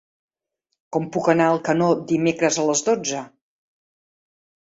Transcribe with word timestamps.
Com 0.95 1.03
puc 1.17 1.27
anar 1.33 1.49
a 1.49 1.51
Alcanó 1.57 1.89
dimecres 2.13 2.59
a 2.63 2.67
les 2.69 2.83
dotze? 2.87 3.21